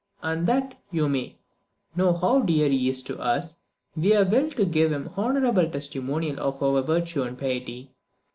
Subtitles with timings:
[0.23, 1.37] And that you may
[1.95, 3.57] know how dear he is to us,
[3.95, 7.91] we have willed to give him this honourable testimonial of virtue and piety.